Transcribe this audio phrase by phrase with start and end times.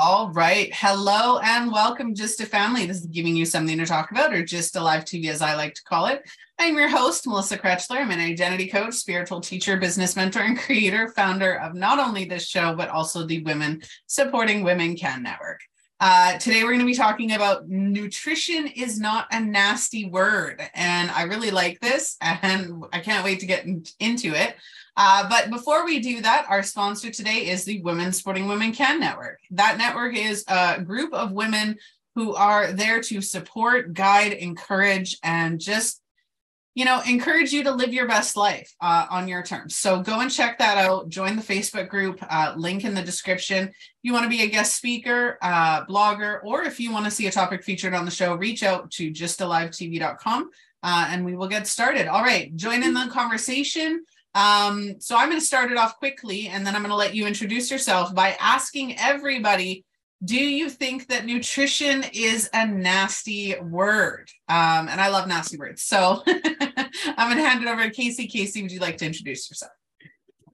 [0.00, 0.70] All right.
[0.72, 2.86] Hello and welcome, GYSTTA Family.
[2.86, 5.74] This is giving you something to talk about, or GYSTTA Live TV, as I like
[5.74, 6.22] to call it.
[6.56, 7.96] I'm your host, Melissa Krechler.
[7.96, 12.46] I'm an identity coach, spiritual teacher, business mentor, and creator, founder of not only this
[12.46, 15.62] show, but also the Women Supporting Women Can Network.
[15.98, 20.62] Uh, today, we're going to be talking about nutrition is not a nasty word.
[20.74, 24.54] And I really like this, and I can't wait to get in, into it.
[24.98, 28.98] Uh, but before we do that, our sponsor today is the Women Supporting Women Can
[28.98, 29.38] Network.
[29.52, 31.78] That network is a group of women
[32.16, 36.02] who are there to support, guide, encourage, and just
[36.74, 39.76] you know encourage you to live your best life uh, on your terms.
[39.76, 41.08] So go and check that out.
[41.08, 43.68] Join the facebook group uh, link in the description.
[43.68, 47.10] If you want to be a guest speaker uh, blogger or if you want to
[47.12, 50.50] see a topic featured on the show reach out to gysttalivetv.com
[50.82, 52.08] uh, and we will get started.
[52.08, 54.04] All right join in the conversation
[54.38, 57.12] um, so I'm going to start it off quickly and then I'm going to let
[57.12, 59.84] you introduce yourself by asking everybody
[60.24, 64.28] do you think that nutrition is a nasty word?
[64.48, 65.82] Um, and I love nasty words.
[65.82, 68.26] So I'm going to hand it over to Casey.
[68.26, 69.70] Casey, would you like to introduce yourself?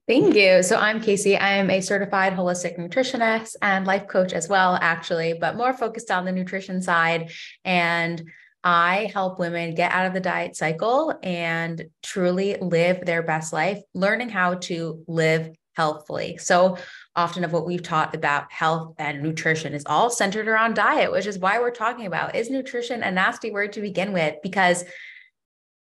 [0.07, 0.63] Thank you.
[0.63, 1.37] So I'm Casey.
[1.39, 6.11] I am a certified holistic nutritionist and life coach as well, actually, but more focused
[6.11, 7.31] on the nutrition side.
[7.65, 8.23] And
[8.65, 13.81] I help women get out of the diet cycle and truly live their best life,
[13.93, 16.39] learning how to live healthfully.
[16.39, 16.79] So
[17.15, 21.27] often of what we've taught about health and nutrition is all centered around diet, which
[21.27, 24.85] is why we're talking about is nutrition a nasty word to begin with because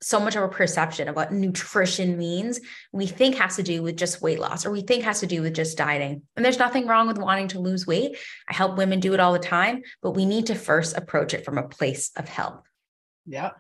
[0.03, 2.61] so much of a perception of what nutrition means
[2.93, 5.43] we think has to do with just weight loss or we think has to do
[5.43, 6.23] with just dieting.
[6.37, 8.17] And there's nothing wrong with wanting to lose weight.
[8.48, 11.45] I help women do it all the time but we need to first approach it
[11.45, 12.62] from a place of health.
[13.27, 13.51] Yeah.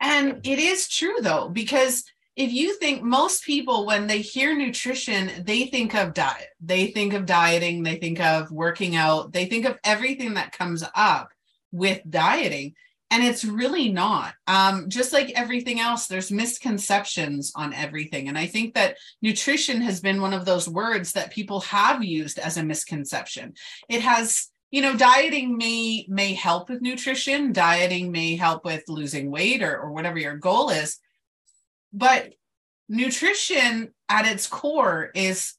[0.00, 2.04] And it is true though because
[2.36, 6.48] if you think most people when they hear nutrition they think of diet.
[6.60, 7.82] They think of dieting.
[7.82, 9.32] They think of working out.
[9.32, 11.30] They think of everything that comes up
[11.72, 12.74] with dieting
[13.10, 14.34] and it's really not.
[14.46, 18.28] Um, just like everything else there's misconceptions on everything.
[18.28, 22.38] And i think that nutrition has been one of those words that people have used
[22.38, 23.54] as a misconception.
[23.88, 27.52] It has you know dieting may may help with nutrition.
[27.52, 30.98] Dieting may help with losing weight or, or whatever your goal is.
[31.92, 32.34] But
[32.88, 35.54] nutrition at its core is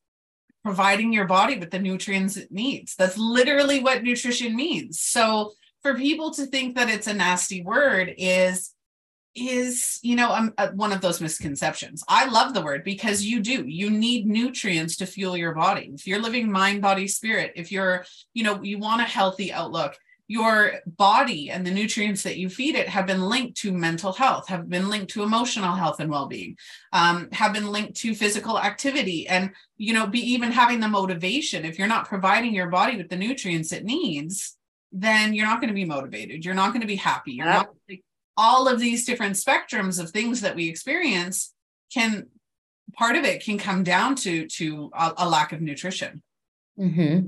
[0.63, 2.95] providing your body with the nutrients it needs.
[2.95, 5.01] That's literally what nutrition means.
[5.01, 8.73] So for people to think that it's a nasty word is
[9.33, 12.03] is you know um, uh, one of those misconceptions.
[12.07, 13.65] I love the word because you do.
[13.65, 15.91] You need nutrients to fuel your body.
[15.93, 19.97] If you're living mind body spirit if you're you know you want a healthy outlook
[20.31, 24.47] your body and the nutrients that you feed it have been linked to mental health
[24.47, 26.55] have been linked to emotional health and well-being
[26.93, 31.65] um, have been linked to physical activity and you know be even having the motivation.
[31.65, 34.57] If you're not providing your body with the nutrients it needs
[34.91, 36.43] then you're not going to be motivated.
[36.43, 37.33] You're not going to be happy.
[37.33, 37.69] You're not
[38.37, 41.53] all of these different spectrums of things that we experience
[41.93, 42.27] can
[42.93, 46.21] part of it can come down to to a, a lack of nutrition.
[46.79, 47.27] Mm-hmm.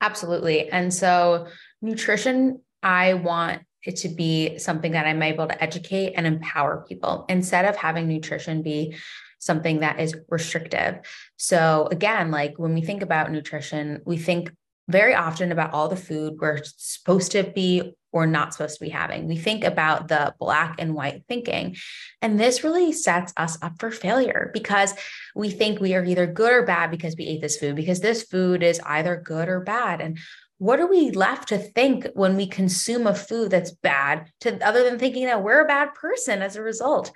[0.00, 0.68] Absolutely.
[0.70, 1.48] And so
[1.82, 7.24] nutrition, I want it to be something that I'm able to educate and empower people
[7.28, 8.96] instead of having nutrition be
[9.38, 10.98] something that is restrictive.
[11.36, 14.52] So again, like when we think about nutrition, we think
[14.88, 18.90] very often about all the food we're supposed to be or not supposed to be
[18.90, 19.28] having.
[19.28, 21.76] We think about the black and white thinking.
[22.22, 24.94] And this really sets us up for failure because
[25.36, 28.22] we think we are either good or bad because we ate this food, because this
[28.22, 30.00] food is either good or bad.
[30.00, 30.18] And
[30.58, 34.84] what are we left to think when we consume a food that's bad to other
[34.84, 37.12] than thinking that we're a bad person as a result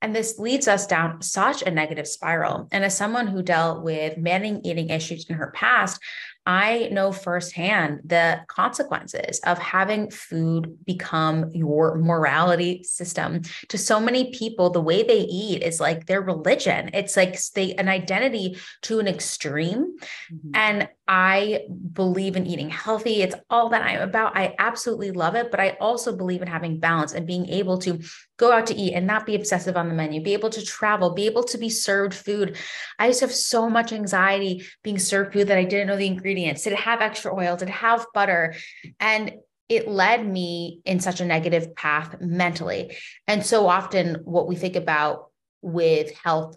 [0.00, 4.16] and this leads us down such a negative spiral and as someone who dealt with
[4.16, 6.00] many eating issues in her past
[6.46, 13.42] I know firsthand the consequences of having food become your morality system.
[13.68, 16.90] To so many people, the way they eat is like their religion.
[16.94, 19.96] It's like they, an identity to an extreme.
[20.32, 20.50] Mm-hmm.
[20.54, 21.62] And I
[21.92, 23.22] believe in eating healthy.
[23.22, 24.36] It's all that I'm about.
[24.36, 25.50] I absolutely love it.
[25.50, 28.00] But I also believe in having balance and being able to
[28.36, 31.14] go out to eat and not be obsessive on the menu, be able to travel,
[31.14, 32.56] be able to be served food.
[32.98, 36.62] I just have so much anxiety being served food that I didn't know the ingredients.
[36.62, 37.56] Did it have extra oil?
[37.56, 38.54] Did it have butter?
[39.00, 39.34] And
[39.68, 42.96] it led me in such a negative path mentally.
[43.26, 45.30] And so often, what we think about
[45.62, 46.56] with health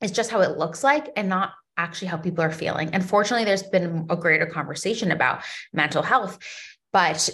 [0.00, 2.90] is just how it looks like and not actually how people are feeling.
[2.92, 6.38] And fortunately, there's been a greater conversation about mental health.
[6.92, 7.30] But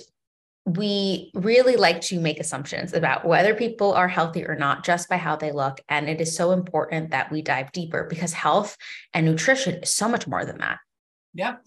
[0.68, 5.16] we really like to make assumptions about whether people are healthy or not just by
[5.16, 5.80] how they look.
[5.88, 8.76] And it is so important that we dive deeper because health
[9.14, 10.78] and nutrition is so much more than that.
[11.34, 11.64] Yep.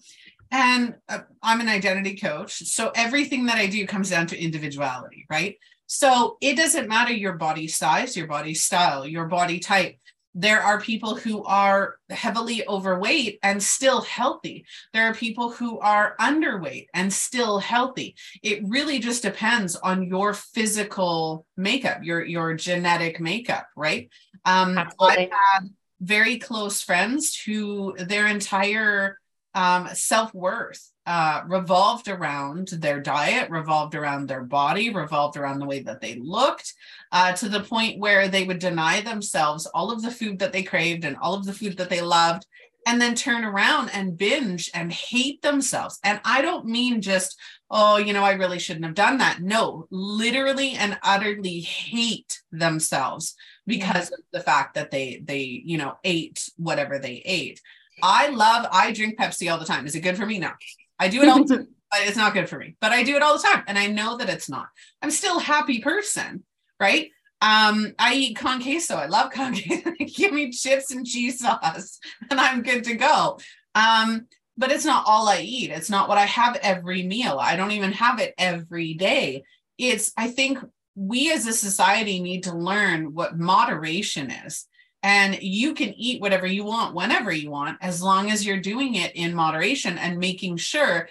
[0.52, 2.52] And uh, I'm an identity coach.
[2.52, 5.56] So everything that I do comes down to individuality, right?
[5.86, 9.96] So it doesn't matter your body size, your body style, your body type
[10.34, 14.64] there are people who are heavily overweight and still healthy.
[14.92, 18.16] There are people who are underweight and still healthy.
[18.42, 24.08] It really just depends on your physical makeup, your your genetic makeup, right?
[24.44, 25.70] Um, I've had
[26.00, 29.18] very close friends who their entire
[29.54, 35.66] um, self worth uh, revolved around their diet, revolved around their body, revolved around the
[35.66, 36.74] way that they looked,
[37.10, 40.62] uh, to the point where they would deny themselves all of the food that they
[40.62, 42.46] craved and all of the food that they loved,
[42.86, 45.98] and then turn around and binge and hate themselves.
[46.02, 47.38] And I don't mean just,
[47.70, 49.40] oh, you know, I really shouldn't have done that.
[49.40, 53.34] No, literally and utterly hate themselves
[53.66, 54.16] because yeah.
[54.16, 57.60] of the fact that they they you know ate whatever they ate.
[58.02, 59.86] I love, I drink Pepsi all the time.
[59.86, 60.40] Is it good for me?
[60.40, 60.50] No.
[60.98, 62.76] I do it all the time, but it's not good for me.
[62.80, 63.62] But I do it all the time.
[63.68, 64.66] And I know that it's not.
[65.00, 66.44] I'm still a happy person,
[66.80, 67.10] right?
[67.40, 68.96] Um, I eat con queso.
[68.96, 69.92] I love con queso.
[69.98, 71.98] Give me chips and cheese sauce,
[72.30, 73.38] and I'm good to go.
[73.74, 74.26] Um,
[74.56, 75.70] but it's not all I eat.
[75.70, 77.38] It's not what I have every meal.
[77.40, 79.44] I don't even have it every day.
[79.78, 80.58] It's, I think
[80.94, 84.66] we as a society need to learn what moderation is
[85.02, 88.94] and you can eat whatever you want whenever you want as long as you're doing
[88.94, 91.08] it in moderation and making sure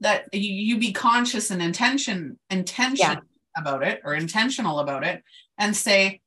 [0.00, 3.20] that you, you be conscious and intention intention yeah.
[3.56, 5.22] about it or intentional about it
[5.58, 6.20] and say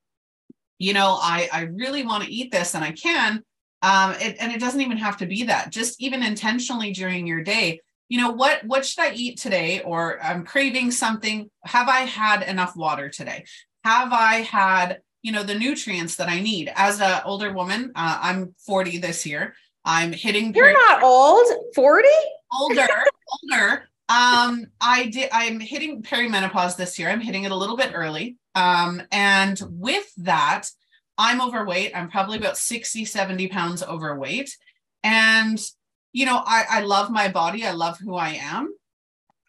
[0.79, 3.43] you know i i really want to eat this and i can.
[3.81, 7.43] Um it, and it doesn't even have to be that just even intentionally during your
[7.43, 9.81] day you know what what should i eat today?
[9.81, 11.49] Or i'm craving something.
[11.65, 13.45] Have i had enough water today?
[13.83, 16.71] Have i had you know the nutrients that i need.
[16.75, 19.55] As an older woman uh, i'm 40 this year.
[19.83, 21.47] I'm hitting you're not old.
[21.73, 22.07] 40
[22.61, 22.87] older
[23.51, 23.89] older.
[24.09, 27.09] Um i did i'm hitting perimenopause this year.
[27.09, 28.37] I'm hitting it a little bit early.
[28.53, 30.69] Um and with that
[31.17, 31.95] i'm overweight.
[31.95, 34.55] I'm probably about 60 70 pounds overweight.
[35.03, 35.59] And
[36.11, 37.65] you know i i love my body.
[37.65, 38.73] I love who i am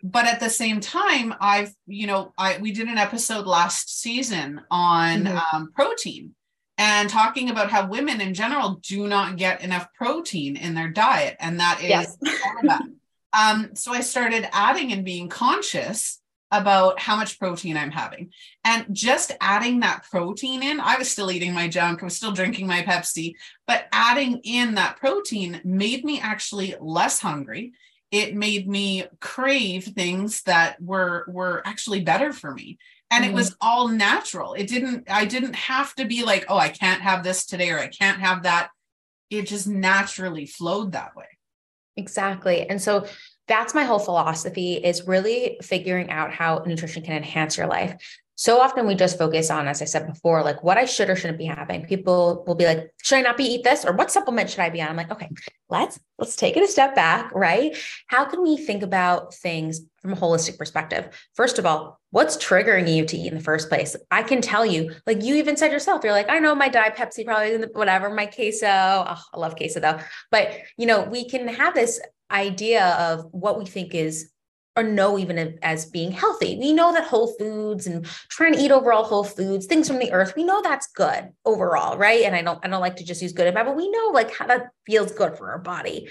[0.04, 4.60] but at the same time i've you know i we did an episode last season
[4.70, 5.56] on mm-hmm.
[5.56, 6.34] um, protein
[6.76, 11.36] and talking about how women in general do not get enough protein in their diet
[11.40, 12.78] and that is yes.
[13.32, 18.30] um, so i started adding and being conscious about how much protein i'm having
[18.64, 22.32] and just adding that protein in i was still eating my junk i was still
[22.32, 23.34] drinking my pepsi
[23.66, 27.72] but adding in that protein made me actually less hungry
[28.10, 32.78] it made me crave things that were were actually better for me.
[33.10, 33.28] And mm.
[33.28, 33.68] it was mm-hmm.
[33.68, 34.54] all natural.
[34.54, 37.78] It didn't i didn't have to be like oh i can't have this today or
[37.78, 38.70] i can't have that.
[39.30, 41.26] It just naturally flowed that way.
[41.96, 42.68] Exactly.
[42.68, 43.06] And so
[43.46, 47.96] that's my whole philosophy is really figuring out how nutrition can enhance your life
[48.36, 51.16] so often we just focus on, as I said before, like what I should or
[51.16, 51.86] shouldn't be having.
[51.86, 53.84] People will be like, should I not be eat this?
[53.84, 54.88] Or what supplement should I be on?
[54.88, 55.28] I'm like, okay,
[55.68, 57.76] let's let's take it a step back, right?
[58.08, 61.08] How can we think about things from a holistic perspective?
[61.34, 63.96] First of all, what's triggering you to eat in the first place?
[64.10, 66.96] I can tell you, like you even said yourself, you're like, I know my diet
[66.96, 68.66] Pepsi probably whatever, my queso.
[68.66, 69.98] Oh, I love queso though.
[70.30, 72.00] But you know, we can have this
[72.30, 74.30] idea of what we think is
[74.76, 76.58] or know even as being healthy.
[76.58, 80.12] We know that whole foods and trying to eat overall whole foods, things from the
[80.12, 82.24] earth, we know that's good overall, right?
[82.24, 84.10] And I don't I don't like to just use good and bad, but we know
[84.12, 86.08] like how that feels good for our body.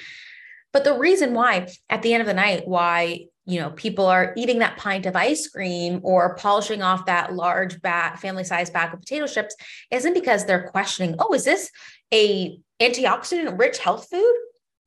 [0.72, 4.34] But the reason why at the end of the night why you know people are
[4.38, 8.94] eating that pint of ice cream or polishing off that large bat family size bag
[8.94, 9.56] of potato chips
[9.92, 11.70] isn't because they're questioning oh is this
[12.14, 14.34] a antioxidant rich health food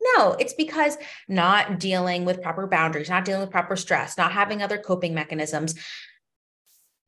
[0.00, 0.96] no, it's because
[1.28, 5.74] not dealing with proper boundaries, not dealing with proper stress, not having other coping mechanisms.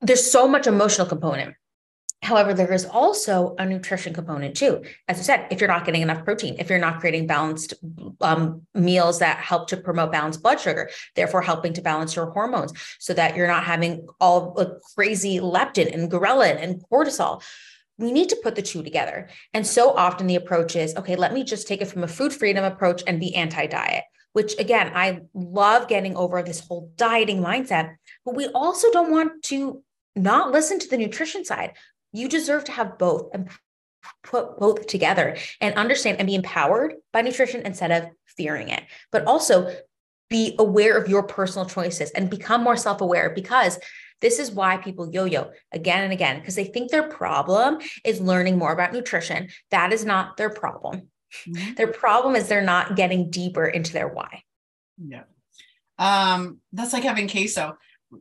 [0.00, 1.54] There's so much emotional component.
[2.22, 4.82] However, there is also a nutrition component too.
[5.06, 7.74] As I said, if you're not getting enough protein, if you're not creating balanced
[8.20, 12.72] um, meals that help to promote balanced blood sugar, therefore helping to balance your hormones
[12.98, 17.40] so that you're not having all the crazy leptin and ghrelin and cortisol
[17.98, 19.28] we need to put the two together.
[19.52, 22.32] And so often the approach is okay, let me just take it from a food
[22.32, 27.40] freedom approach and be anti diet, which again, I love getting over this whole dieting
[27.40, 29.82] mindset, but we also don't want to
[30.16, 31.72] not listen to the nutrition side.
[32.12, 33.50] You deserve to have both and
[34.22, 38.82] put both together and understand and be empowered by nutrition instead of fearing it.
[39.12, 39.74] But also
[40.30, 43.78] be aware of your personal choices and become more self-aware because
[44.20, 48.58] this is why people yo-yo again and again because they think their problem is learning
[48.58, 49.48] more about nutrition.
[49.70, 51.08] That is not their problem.
[51.46, 51.74] Mm-hmm.
[51.74, 54.42] their problem is they're not getting deeper into their why.
[54.96, 55.24] Yeah.
[55.98, 57.76] Um that's like having queso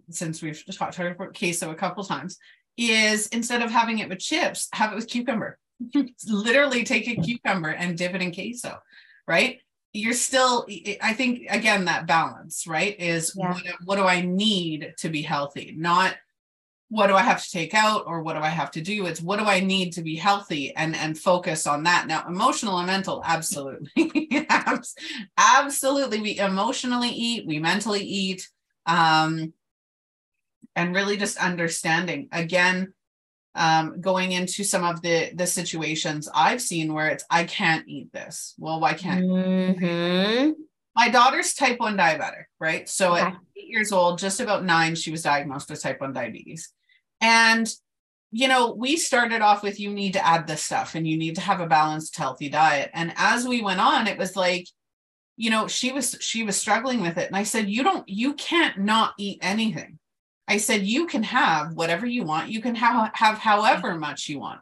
[0.09, 2.37] since we've talked about queso a couple times
[2.75, 5.57] is instead of having it with chips have it with cucumber.
[6.27, 8.77] Literally take a cucumber and dip it in queso
[9.25, 9.61] right
[9.93, 10.65] you're still
[11.01, 13.53] i think again that balance right is yeah.
[13.53, 15.73] what, what do i need to be healthy?
[15.77, 16.15] Not
[16.89, 19.21] what do i have to take out or what do i have to do it's
[19.21, 22.07] what do i need to be healthy and and focus on that.
[22.07, 23.89] Now emotional and mental absolutely.
[25.37, 28.47] Absolutely we emotionally eat we mentally eat
[28.85, 29.53] um
[30.75, 32.93] and really just understanding again
[33.57, 38.13] um, going into some of the the situations I've seen where it's I can't eat
[38.13, 38.53] this.
[38.57, 39.25] Well, why can't?
[39.25, 40.51] Mm-hmm.
[40.95, 42.87] My daughter's type one diabetic, right?
[42.87, 43.23] So okay.
[43.23, 46.71] at eight years old, just about nine, she was diagnosed with type one diabetes,
[47.19, 47.67] and
[48.31, 51.35] you know we started off with you need to add this stuff and you need
[51.35, 52.91] to have a balanced, healthy diet.
[52.93, 54.67] And as we went on, it was like
[55.37, 58.33] you know she was she was struggling with it and i said you don't you
[58.33, 59.96] can't not eat anything
[60.47, 62.49] I said, you can have whatever you want.
[62.49, 64.61] You can have, have however much you want,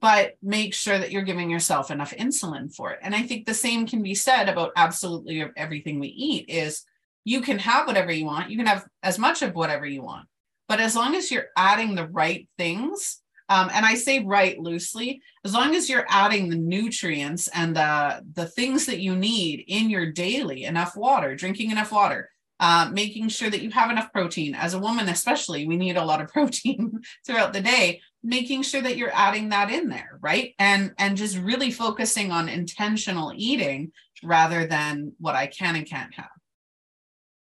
[0.00, 3.00] but make sure that you're giving yourself enough insulin for it.
[3.02, 6.84] And I think the same can be said about absolutely everything we eat is
[7.24, 8.50] you can have whatever you want.
[8.50, 10.28] You can have as much of whatever you want,
[10.68, 15.22] but as long as you're adding the right things, um, and I say right loosely,
[15.44, 19.88] as long as you're adding the nutrients and the, the things that you need in
[19.88, 24.54] your daily, enough water, drinking enough water, uh, making sure that you have enough protein.
[24.54, 28.00] As a woman, especially, we need a lot of protein throughout the day.
[28.22, 30.54] Making sure that you're adding that in there, right?
[30.58, 36.14] And and just really focusing on intentional eating rather than what I can and can't
[36.14, 36.28] have.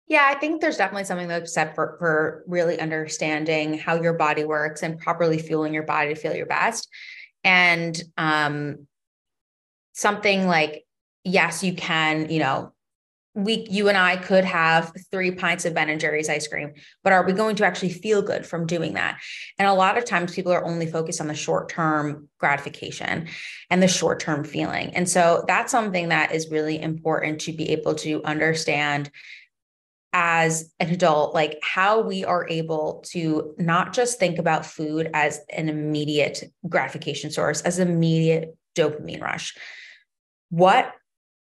[0.08, 4.44] Yeah, I think there's definitely something that's said for, for really understanding how your body
[4.44, 6.90] works and properly fueling your body to feel your best.
[7.46, 8.88] And um,
[9.94, 10.86] something like,
[11.24, 12.74] yes, you can, you know,
[13.34, 16.74] we you and I could have three pints of Ben and Jerry's ice cream,
[17.04, 19.20] but are we going to actually feel good from doing that?
[19.58, 23.28] And a lot of times people are only focused on the short-term gratification
[23.70, 24.94] and the short-term feeling.
[24.96, 29.10] And so that's something that is really important to be able to understand
[30.14, 35.40] as an adult, like how we are able to not just think about food as
[35.50, 39.56] an immediate gratification source, as immediate dopamine rush.
[40.50, 40.92] What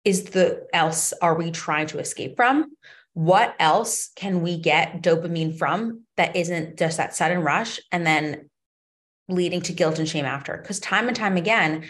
[0.05, 2.73] is the else are we trying to escape from?
[3.13, 8.49] What else can we get dopamine from that isn't just that sudden rush and then
[9.29, 10.57] leading to guilt and shame after?
[10.57, 11.85] Because time and time again,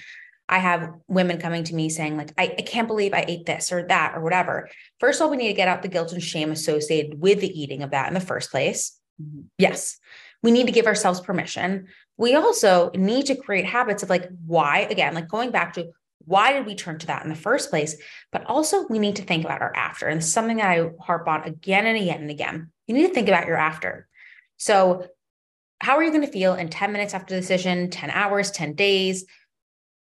[0.49, 3.71] I have women coming to me saying, like, I, I, can't believe I ate this
[3.71, 4.69] or that or whatever.
[4.99, 7.61] First of all, we need to get out the guilt and shame associated with the
[7.61, 8.99] eating of that in the first place.
[9.23, 9.43] Mm-hmm.
[9.59, 9.99] Yes.
[10.43, 11.87] We need to give ourselves permission.
[12.17, 15.93] We also need to create habits of like, why, again, like going back to
[16.25, 17.97] why did we turn to that in the first place?
[18.31, 20.07] But also, we need to think about our after.
[20.07, 22.71] And something that I harp on again and again and again.
[22.87, 24.07] You need to think about your after.
[24.57, 25.07] So,
[25.81, 28.75] how are you going to feel in 10 minutes after the decision, 10 hours, 10
[28.75, 29.25] days,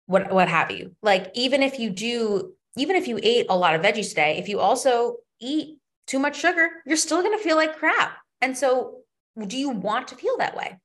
[0.07, 0.97] what, what have you?
[1.03, 4.49] Like, even if you do, even if you ate a lot of veggies today, if
[4.49, 8.17] you also eat too much sugar, you're still going to feel like crap.
[8.41, 9.01] And so,
[9.47, 10.79] do you want to feel that way?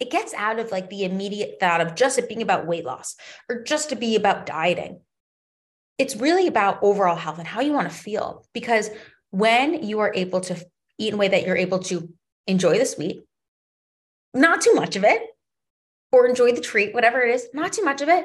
[0.00, 3.16] It gets out of like the immediate thought of just it being about weight loss
[3.48, 5.00] or just to be about dieting.
[5.98, 8.44] It's really about overall health and how you want to feel.
[8.52, 8.90] Because
[9.30, 10.56] when you are able to
[10.98, 12.12] eat in a way that you're able to
[12.46, 13.22] enjoy the sweet,
[14.32, 15.22] not too much of it,
[16.10, 18.24] or enjoy the treat, whatever it is, not too much of it,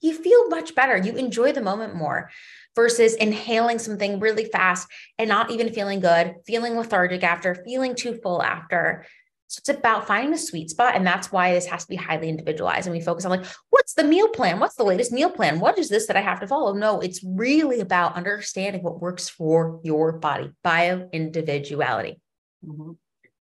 [0.00, 0.96] you feel much better.
[0.96, 2.30] You enjoy the moment more
[2.76, 8.14] versus inhaling something really fast and not even feeling good, feeling lethargic after, feeling too
[8.22, 9.06] full after.
[9.54, 10.96] So it's about finding the sweet spot.
[10.96, 12.88] And that's why this has to be highly individualized.
[12.88, 14.58] And we focus on like, what's the meal plan?
[14.58, 15.60] What's the latest meal plan?
[15.60, 16.72] What is this that I have to follow?
[16.74, 22.20] No, it's really about understanding what works for your body, bio individuality.
[22.66, 22.92] Mm-hmm.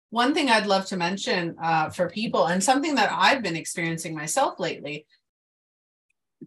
[0.09, 4.13] One thing I'd love to mention uh, for people, and something that I've been experiencing
[4.13, 5.05] myself lately,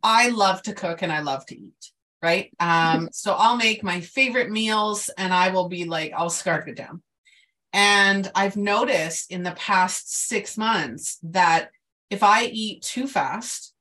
[0.02, 1.92] I love to cook and I love to eat
[2.22, 2.50] right?
[2.58, 6.76] Um, so I'll make my favorite meals and I will be like, I'll scarf it
[6.76, 7.02] down.
[7.74, 11.70] And I've noticed in the past six months that
[12.08, 13.74] if I eat too fast,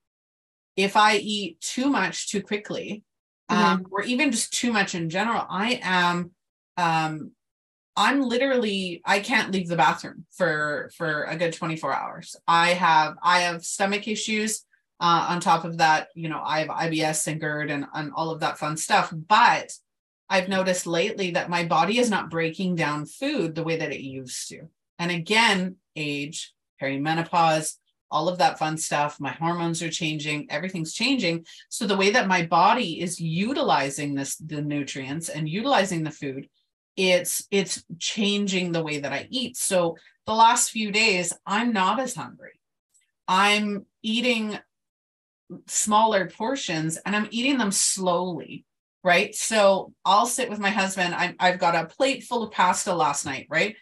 [0.76, 3.04] if I eat too much too quickly,
[3.52, 3.64] mm-hmm.
[3.64, 6.32] um, or even just too much in general, I am
[6.76, 7.32] um,
[7.96, 12.36] I'm literally I can't leave the bathroom for for a good 24 hours.
[12.48, 14.66] I have I have stomach issues.
[15.00, 18.30] Uh, on top of that, you know, I have IBS and GERD and, and all
[18.30, 19.14] of that fun stuff.
[19.14, 19.74] But
[20.34, 24.00] I've noticed lately that my body is not breaking down food the way that it
[24.00, 24.68] used to.
[24.98, 27.76] And again, age, perimenopause,
[28.10, 29.20] all of that fun stuff.
[29.20, 31.46] My hormones are changing, everything's changing.
[31.70, 36.50] So the way that my body is utilizing this the nutrients and utilizing the food,
[36.98, 39.56] it's it's changing the way that I eat.
[39.56, 42.60] So the last few days, I'm not as hungry.
[43.28, 44.58] I'm eating
[45.68, 48.66] smaller portions and I'm eating them slowly.
[49.04, 49.36] Right.
[49.36, 51.14] So I'll sit with my husband.
[51.14, 53.48] i I've got a plate full of pasta last night.
[53.50, 53.76] Right.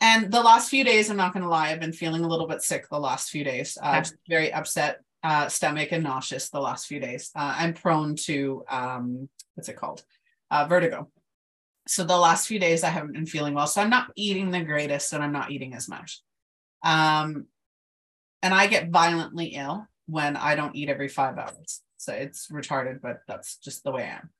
[0.00, 2.48] And the last few days, I'm not going to lie, I've been feeling a little
[2.48, 3.78] bit sick the last few days.
[3.80, 4.16] Uh, okay.
[4.28, 7.30] Very upset uh, stomach and nauseous the last few days.
[7.34, 10.04] Uh, I'm prone to um, what's it called?
[10.50, 11.10] Uh, vertigo.
[11.86, 13.66] So the last few days I haven't been feeling well.
[13.66, 16.20] So I'm not eating the greatest and I'm not eating as much.
[16.82, 17.46] Um,
[18.42, 21.80] and I get violently ill when I don't eat every five hours.
[21.96, 24.30] So it's retarded, but that's just the way I am.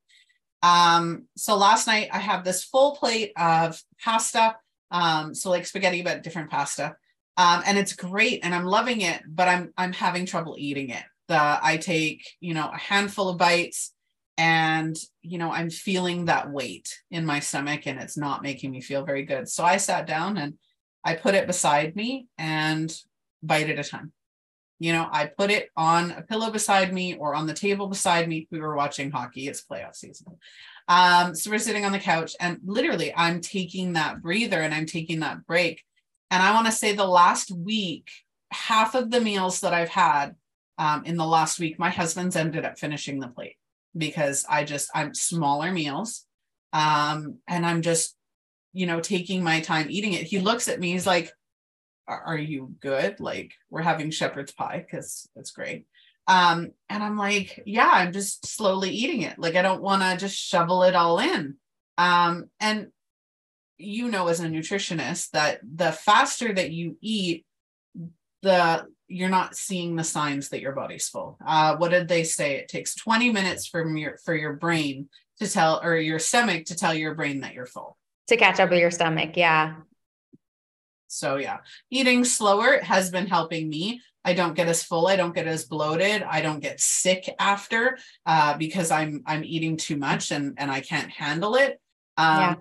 [0.62, 4.56] Um, so last night I have this full plate of pasta
[4.94, 6.96] um, so like spaghetti, but different pasta.
[7.36, 11.02] Um, and it's great and I'm loving it, but I'm I'm having trouble eating it.
[11.26, 13.92] The I take, you know, a handful of bites
[14.38, 18.80] and you know, I'm feeling that weight in my stomach and it's not making me
[18.80, 19.48] feel very good.
[19.48, 20.54] So I sat down and
[21.04, 22.96] I put it beside me and
[23.42, 24.12] bite at a time.
[24.78, 28.28] You know, I put it on a pillow beside me or on the table beside
[28.28, 28.48] me.
[28.50, 30.36] We were watching hockey, it's playoff season.
[30.88, 34.86] Um, so we're sitting on the couch and literally I'm taking that breather and I'm
[34.86, 35.82] taking that break.
[36.30, 38.08] And I want to say the last week,
[38.50, 40.34] half of the meals that I've had
[40.78, 43.56] um, in the last week, my husband's ended up finishing the plate
[43.96, 46.26] because I just, I'm smaller meals.
[46.72, 48.16] Um, and I'm just,
[48.72, 50.24] you know, taking my time eating it.
[50.24, 51.30] He looks at me, he's like,
[52.06, 53.20] are you good?
[53.20, 55.86] Like, we're having shepherd's pie because it's great.
[56.26, 59.38] Um, and I'm like, yeah, I'm just slowly eating it.
[59.38, 61.56] Like I don't want to just shovel it all in.
[61.98, 62.88] Um, and
[63.76, 67.44] you know, as a nutritionist, that the faster that you eat,
[68.42, 71.36] the you're not seeing the signs that your body's full.
[71.46, 72.56] Uh, what did they say?
[72.56, 75.08] It takes 20 minutes for your for your brain
[75.40, 77.98] to tell or your stomach to tell your brain that you're full.
[78.28, 79.74] To catch up with your stomach, yeah.
[81.14, 81.58] So yeah,
[81.90, 84.00] eating slower has been helping me.
[84.24, 85.06] I don't get as full.
[85.06, 86.22] I don't get as bloated.
[86.22, 90.80] I don't get sick after uh, because I'm I'm eating too much and and I
[90.80, 91.80] can't handle it.
[92.16, 92.54] Um, yeah.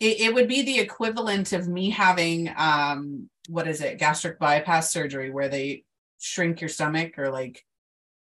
[0.00, 4.92] it, it would be the equivalent of me having um, what is it gastric bypass
[4.92, 5.84] surgery where they
[6.20, 7.64] shrink your stomach or like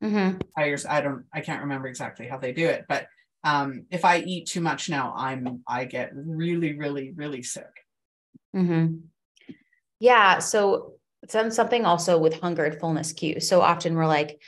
[0.04, 0.38] mm-hmm.
[0.56, 3.08] I, I don't I can't remember exactly how they do it, but
[3.44, 7.86] um, if I eat too much now, I'm I get really really really sick.
[8.56, 9.00] Mm-hmm.
[10.00, 10.40] Yeah.
[10.40, 10.94] So
[11.28, 13.48] done something also with hunger and fullness cues.
[13.48, 14.42] So often we're like,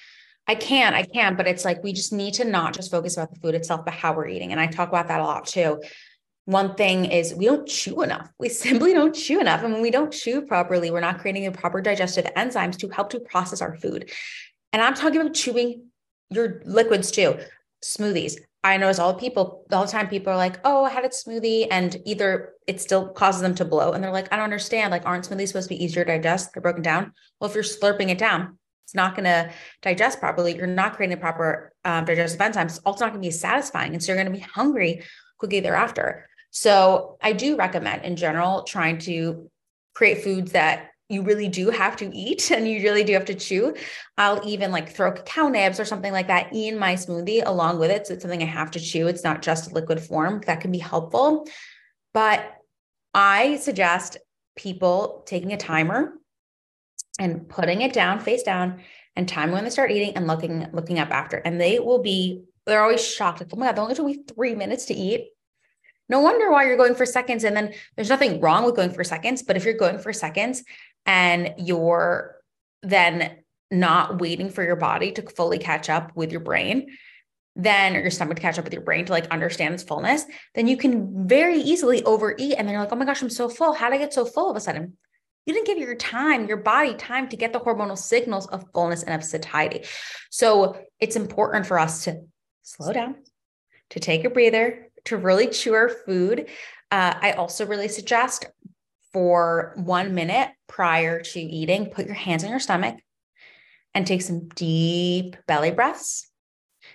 [0.47, 3.33] I can't, I can't, but it's like we just need to not just focus about
[3.33, 4.51] the food itself, but how we're eating.
[4.51, 5.81] And I talk about that a lot too.
[6.45, 8.29] One thing is we don't chew enough.
[8.39, 9.63] We simply don't chew enough.
[9.63, 13.11] And when we don't chew properly, we're not creating the proper digestive enzymes to help
[13.11, 14.09] to process our food.
[14.73, 15.87] And I'm talking about chewing
[16.29, 17.37] your liquids too,
[17.83, 21.03] smoothies, I notice all the people all the time people are like, "Oh, I had
[21.03, 24.43] a smoothie," and either it still causes them to blow, and they're like, "I don't
[24.43, 24.91] understand.
[24.91, 26.53] Like, aren't smoothies supposed to be easier to digest?
[26.53, 30.55] They're broken down." Well, if you're slurping it down, it's not going to digest properly.
[30.55, 32.65] You're not creating proper um, digestive enzymes.
[32.65, 35.03] It's also not going to be satisfying, and so you're going to be hungry
[35.39, 36.27] quickly thereafter.
[36.51, 39.49] So, I do recommend, in general, trying to
[39.95, 43.35] create foods that you really do have to eat and you really do have to
[43.35, 43.75] chew.
[44.17, 47.91] I'll even like throw cacao nibs or something like that in my smoothie along with
[47.91, 48.07] it.
[48.07, 49.07] So it's something I have to chew.
[49.07, 51.47] It's not just liquid form that can be helpful.
[52.13, 52.57] But
[53.13, 54.17] I suggest
[54.55, 56.13] people taking a timer
[57.19, 58.81] and putting it down face down
[59.15, 61.37] and time when they start eating and looking looking up after.
[61.37, 63.41] And they will be, they're always shocked.
[63.41, 65.29] Like, oh my God, they only took me three minutes to eat.
[66.09, 67.43] No wonder why you're going for seconds.
[67.43, 69.43] And then there's nothing wrong with going for seconds.
[69.43, 70.63] But if you're going for seconds
[71.05, 72.35] and you're
[72.83, 73.37] then
[73.69, 76.87] not waiting for your body to fully catch up with your brain,
[77.55, 80.25] then or your stomach to catch up with your brain to like understand its fullness,
[80.55, 82.55] then you can very easily overeat.
[82.57, 83.73] And then you're like, oh my gosh, I'm so full.
[83.73, 84.97] How did I get so full all of a sudden?
[85.45, 89.03] You didn't give your time, your body time to get the hormonal signals of fullness
[89.03, 89.85] and of satiety.
[90.29, 92.21] So it's important for us to
[92.61, 93.15] slow down,
[93.89, 96.47] to take a breather, to really chew our food.
[96.91, 98.45] Uh, I also really suggest
[99.13, 102.97] for one minute prior to eating, put your hands on your stomach
[103.93, 106.29] and take some deep belly breaths.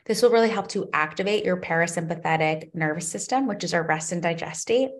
[0.07, 4.22] This will really help to activate your parasympathetic nervous system, which is our rest and
[4.22, 4.90] digest state,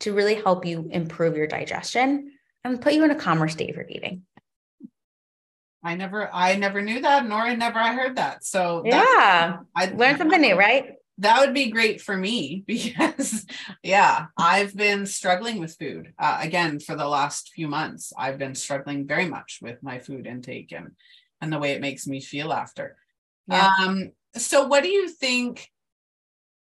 [0.00, 2.32] to really help you improve your digestion
[2.64, 4.22] and put you in a calmer state for eating.
[5.82, 8.44] I never, I never knew that, nor I never I heard that.
[8.44, 10.92] So yeah, I learned something new, right?
[11.20, 13.46] That would be great for me because
[13.82, 16.12] yeah i've been struggling with food.
[16.18, 20.26] Uh, again for the last few months i've been struggling very much with my food
[20.26, 20.90] intake and
[21.40, 22.96] and the way it makes me feel after.
[23.48, 23.70] Yeah.
[23.82, 25.68] um so what do you think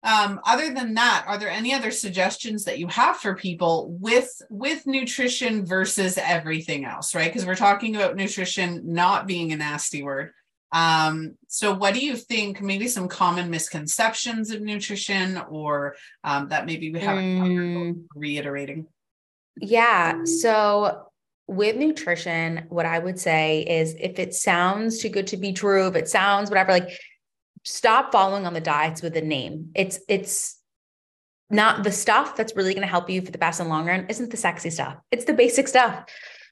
[0.02, 4.42] um, other than that are there any other suggestions that you have for people with
[4.50, 7.28] with nutrition versus everything else right?
[7.30, 10.32] Because we're talking about nutrition not being a nasty word
[10.72, 16.66] um, so what do you think maybe some common misconceptions of nutrition or um, that
[16.66, 18.04] maybe we haven't mm.
[18.16, 18.86] reiterating
[19.60, 21.06] yeah so
[21.48, 25.88] with nutrition what i would say is if it sounds too good to be true
[25.88, 26.92] if it sounds whatever like
[27.64, 29.72] stop following on the diets with a name.
[29.76, 30.58] It's it's
[31.50, 34.06] not the stuff that's really going to help you for the best and long run
[34.10, 34.98] isn't the sexy stuff.
[35.12, 36.06] It's the basic stuff,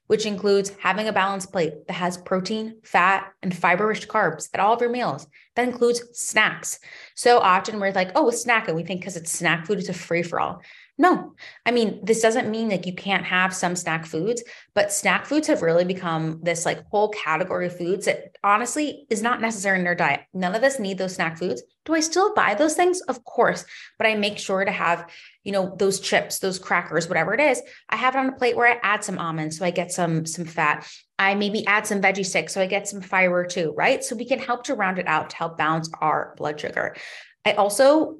[0.08, 4.74] which includes having a balanced plate that has protein, fat, and fiber-rich carbs at all
[4.74, 5.26] of your meals.
[5.54, 6.80] That includes snacks.
[7.14, 9.88] So often we're like, oh, a snack, and we think because it's snack food, it's
[9.88, 10.60] a free for all.
[11.00, 11.34] No,
[11.64, 14.42] I mean, this doesn't mean like you can't have some snack foods,
[14.74, 19.22] but snack foods have really become this like whole category of foods that honestly is
[19.22, 20.22] not necessary in their diet.
[20.34, 21.62] None of us need those snack foods.
[21.84, 23.00] Do I still buy those things?
[23.02, 23.64] Of course,
[23.96, 25.08] but I make sure to have,
[25.44, 27.62] you know, those chips, those crackers, whatever it is.
[27.88, 30.26] I have it on a plate where I add some almonds so I get some
[30.26, 30.84] some fat.
[31.16, 34.02] I maybe add some veggie sticks so I get some fiber too, right?
[34.02, 36.96] So we can help to round it out to help balance our blood sugar.
[37.44, 38.18] I also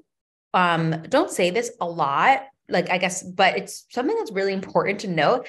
[0.55, 5.01] um, don't say this a lot like I guess, but it's something that's really important
[5.01, 5.49] to note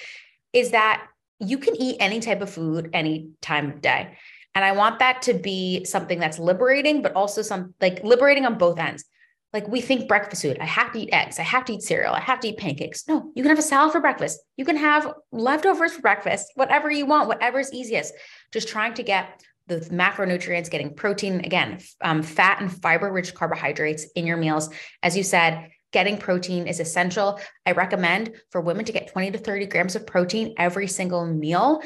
[0.53, 1.07] is that
[1.39, 4.17] you can eat any type of food any time of day.
[4.55, 8.57] And I want that to be something that's liberating, but also some like liberating on
[8.57, 9.05] both ends.
[9.53, 12.13] Like we think breakfast food, I have to eat eggs, I have to eat cereal,
[12.13, 13.07] I have to eat pancakes.
[13.07, 14.39] No, you can have a salad for breakfast.
[14.57, 18.13] You can have leftovers for breakfast, whatever you want, whatever's easiest.
[18.51, 24.05] Just trying to get the macronutrients, getting protein, again, um, fat and fiber rich carbohydrates
[24.15, 24.69] in your meals.
[25.01, 27.39] As you said, getting protein is essential.
[27.65, 31.81] I recommend for women to get 20 to 30 grams of protein every single meal.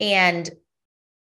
[0.00, 0.48] And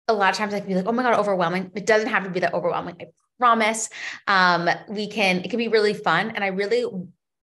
[0.09, 1.71] a lot of times I can be like, oh my God, overwhelming.
[1.75, 2.97] It doesn't have to be that overwhelming.
[3.01, 3.07] I
[3.39, 3.89] promise.
[4.27, 6.31] Um, we can, it can be really fun.
[6.31, 6.85] And I really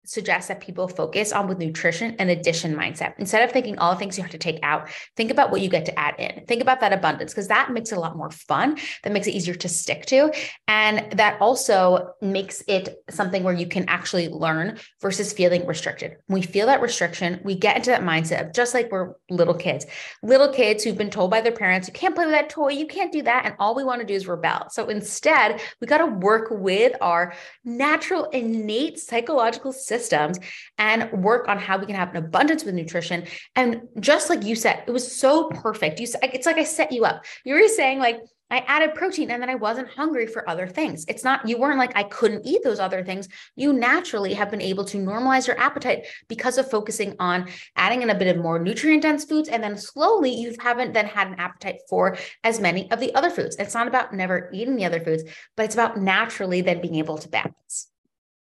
[0.05, 3.13] suggest that people focus on with nutrition and addition mindset.
[3.17, 5.69] Instead of thinking all the things you have to take out, think about what you
[5.69, 6.45] get to add in.
[6.45, 8.77] Think about that abundance because that makes it a lot more fun.
[9.03, 10.33] That makes it easier to stick to.
[10.67, 16.17] And that also makes it something where you can actually learn versus feeling restricted.
[16.27, 19.53] When we feel that restriction, we get into that mindset of just like we're little
[19.53, 19.85] kids,
[20.23, 22.87] little kids who've been told by their parents, you can't play with that toy, you
[22.87, 23.45] can't do that.
[23.45, 24.67] And all we want to do is rebel.
[24.71, 27.33] So instead, we got to work with our
[27.63, 30.39] natural, innate psychological systems
[30.77, 33.25] and work on how we can have an abundance with nutrition.
[33.55, 35.99] And just like you said, it was so perfect.
[35.99, 37.25] You it's like I set you up.
[37.43, 38.21] You were saying like
[38.51, 41.05] I added protein and then I wasn't hungry for other things.
[41.07, 43.27] It's not, you weren't like, I couldn't eat those other things.
[43.55, 48.09] You naturally have been able to normalize your appetite because of focusing on adding in
[48.09, 49.49] a bit of more nutrient dense foods.
[49.49, 53.29] And then slowly you haven't then had an appetite for as many of the other
[53.29, 53.55] foods.
[53.57, 55.23] It's not about never eating the other foods,
[55.55, 57.87] but it's about naturally then being able to balance.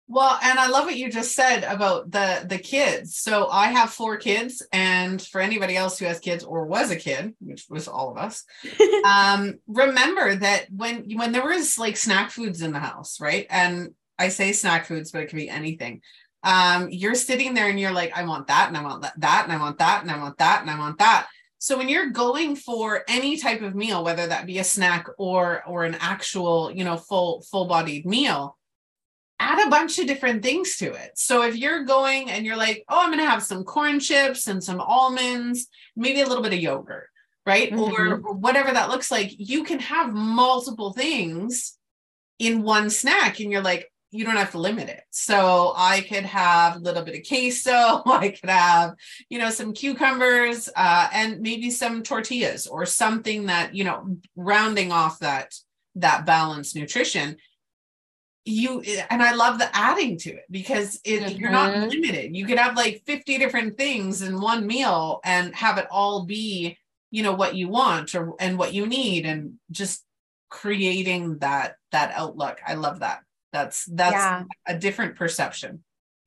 [0.09, 3.17] Well, and I love what you just said about the the kids.
[3.17, 6.95] So I have four kids, and for anybody else who has kids or was a
[6.95, 8.45] kid, which was all of us,
[9.05, 13.47] um, remember that when when there was like snack foods in the house, right?
[13.49, 16.01] And I say snack foods, but it can be anything.
[16.41, 19.43] Um, you're sitting there and you're like, I want that, and I want that, that,
[19.43, 21.27] and I want that, and I want that, and I want that.
[21.59, 25.63] So when you're going for any type of meal, whether that be a snack or
[25.67, 28.57] or an actual, you know, full full bodied meal
[29.39, 31.11] add a bunch of different things to it.
[31.15, 34.47] So if you're going and you're like, oh, I'm going to have some corn chips
[34.47, 37.07] and some almonds, maybe a little bit of yogurt,
[37.45, 37.71] right?
[37.71, 37.79] Mm-hmm.
[37.79, 41.77] Or, or whatever that looks like, you can have multiple things
[42.39, 45.03] in one snack and you're like, you don't have to limit it.
[45.11, 48.95] So I could have a little bit of queso, I could have,
[49.29, 54.91] you know, some cucumbers uh, and maybe some tortillas or something that, you know, rounding
[54.91, 55.53] off that
[55.95, 57.37] that balanced nutrition
[58.47, 61.39] you and I love the adding to it because it, mm-hmm.
[61.39, 61.89] you're not mm-hmm.
[61.89, 62.35] limited.
[62.35, 66.77] You could have like 50 different things in one meal and have it all be,
[67.11, 70.03] you know, what you want or and what you need and just
[70.49, 72.59] creating that that outlook.
[72.65, 73.19] I love that.
[73.51, 74.43] That's that's yeah.
[74.65, 75.83] a different perception.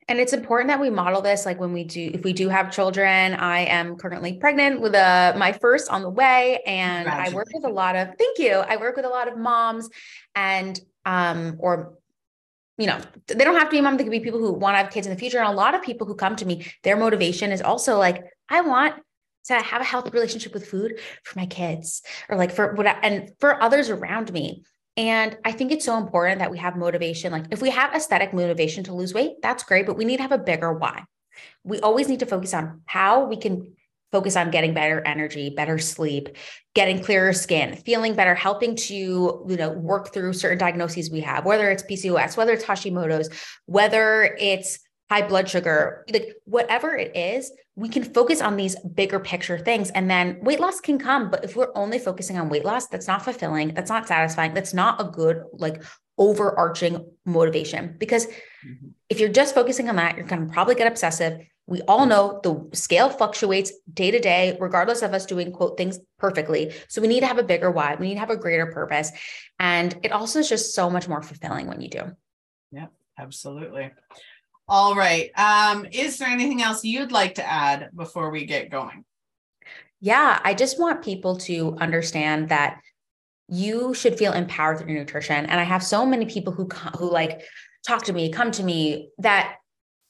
[0.09, 2.73] And it's important that we model this like when we do if we do have
[2.73, 3.33] children.
[3.35, 7.65] I am currently pregnant with a my first on the way and I work with
[7.65, 8.51] a lot of thank you.
[8.51, 9.89] I work with a lot of moms
[10.35, 11.95] and um or
[12.81, 13.99] you know, they don't have to be mom.
[13.99, 15.39] They could be people who want to have kids in the future.
[15.39, 18.63] And a lot of people who come to me, their motivation is also like, I
[18.63, 18.95] want
[19.45, 23.33] to have a healthy relationship with food for my kids or like for what, and
[23.39, 24.65] for others around me.
[24.97, 27.33] And I think it's so important that we have motivation.
[27.33, 30.23] Like if we have aesthetic motivation to lose weight, that's great, but we need to
[30.23, 31.05] have a bigger why.
[31.65, 33.75] We always need to focus on how we can
[34.13, 36.37] focus on getting better energy, better sleep,
[36.75, 41.45] getting clearer skin, feeling better, helping to, you know, work through certain diagnoses we have,
[41.45, 43.29] whether it's PCOS, whether it's Hashimoto's,
[43.67, 44.79] whether it's
[45.11, 49.91] high blood sugar, like whatever it is, we can focus on these bigger picture things
[49.91, 51.31] and then weight loss can come.
[51.31, 54.75] But if we're only focusing on weight loss, that's not fulfilling, that's not satisfying, that's
[54.75, 55.83] not a good, like,
[56.19, 57.97] overarching motivation.
[57.99, 58.89] Because mm-hmm.
[59.09, 61.41] if you're just focusing on that, you're going to probably get obsessive.
[61.71, 66.01] We all know the scale fluctuates day to day, regardless of us doing quote things
[66.19, 66.75] perfectly.
[66.89, 67.95] So we need to have a bigger why.
[67.95, 69.13] We need to have a greater purpose.
[69.61, 72.03] And it also is just so much more fulfilling when you do.
[72.73, 73.93] Yeah, absolutely.
[74.69, 75.31] All right.
[75.39, 79.05] Um, is there anything else you'd like to add before we get going?
[80.01, 82.81] Yeah, I just want people to understand that
[83.49, 85.47] you should feel empowered through nutrition.
[85.47, 87.43] And I have so many people who who like
[87.87, 89.57] talk to me, come to me that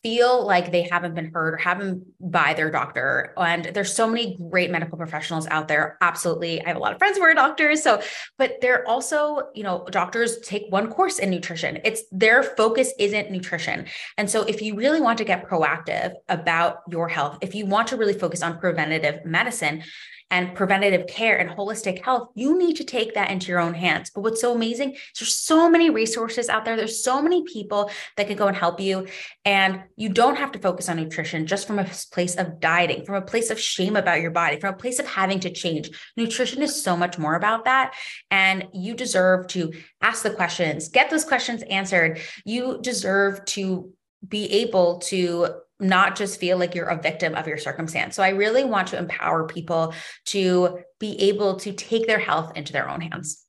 [0.03, 3.35] feel like they haven't been heard or haven't by their doctor.
[3.37, 5.99] And there's so many great medical professionals out there.
[6.01, 6.65] Absolutely.
[6.65, 7.83] I have a lot of friends who are doctors.
[7.83, 8.01] So,
[8.39, 11.81] but they're also, you know, doctors take one course in nutrition.
[11.85, 13.87] It's their focus isn't nutrition.
[14.17, 17.89] And so if you really want to get proactive about your health, if you want
[17.89, 19.83] to really focus on preventative medicine,
[20.31, 24.11] and preventative care and holistic health, you need to take that into your own hands.
[24.11, 26.77] But what's so amazing, is there's so many resources out there.
[26.77, 29.09] There's so many people that can go and help you.
[29.45, 33.17] And you don't have to focus on nutrition just from a place of dieting, from
[33.17, 35.91] a place of shame about your body, from a place of having to change.
[36.17, 37.95] Nutrition is so much more about that.
[38.31, 42.21] And you deserve to ask the questions, get those questions answered.
[42.45, 43.93] You deserve to
[44.27, 48.17] be able to not just feel like you're a victim of your circumstance.
[48.17, 49.95] So I really want to empower people
[50.27, 53.45] to be able to take their health into their own hands.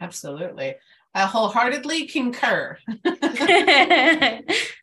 [0.00, 0.74] Absolutely.
[1.14, 2.78] I wholeheartedly concur.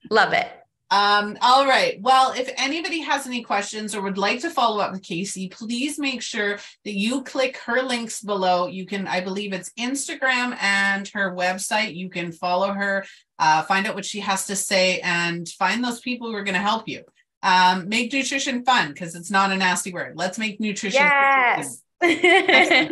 [0.09, 0.47] Love it.
[0.93, 1.99] Um, all right.
[2.01, 5.97] Well, if anybody has any questions or would like to follow up with Casey, please
[5.97, 8.67] make sure that you click her links below.
[8.67, 11.95] You can, I believe it's Instagram and her website.
[11.95, 13.06] You can follow her,
[13.39, 16.53] uh, find out what she has to say, and find those people who are going
[16.53, 17.03] to help you.
[17.41, 20.13] Um, make nutrition fun because it's not a nasty word.
[20.15, 21.01] Let's make nutrition.
[21.01, 21.82] Yes.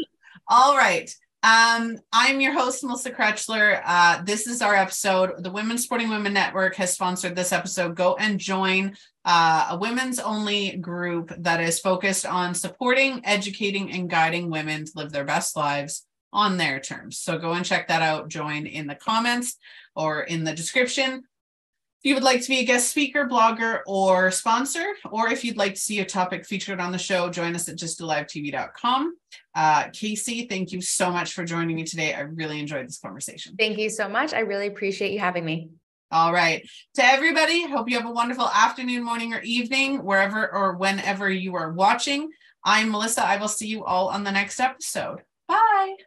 [0.48, 1.14] all right.
[1.44, 3.82] Um, I'm your host, Melissa Krechler.
[3.84, 5.44] Uh, this is our episode.
[5.44, 7.96] The Women Supporting Women Network has sponsored this episode.
[7.96, 14.08] Go and join uh, a women's only group that is focused on supporting, educating, and
[14.08, 17.18] guiding women to live their best lives on their terms.
[17.18, 18.30] So go and check that out.
[18.30, 19.58] Join in the comments
[19.96, 21.24] or in the description.
[22.04, 25.56] If you would like to be a guest speaker, blogger, or sponsor, or if you'd
[25.56, 29.16] like to see a topic featured on the show, join us at gysttalivetv.com.
[29.54, 32.16] Uh, Casey, thank you so much for joining me today.
[32.16, 33.56] I really enjoyed this conversation.
[33.56, 34.34] Thank you so much.
[34.34, 35.70] I really appreciate you having me.
[36.12, 36.68] All right.
[36.96, 41.54] To everybody, hope you have a wonderful afternoon, morning, or evening, wherever or whenever you
[41.56, 42.32] are watching.
[42.66, 43.24] I'm Melissa.
[43.24, 45.22] I will see you all on the next episode.
[45.48, 45.98] Bye.